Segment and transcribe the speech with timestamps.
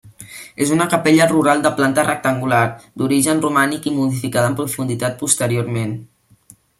[0.63, 2.63] És una capella rural de planta rectangular,
[3.01, 5.95] d'origen romànic i modificada en profunditat posteriorment.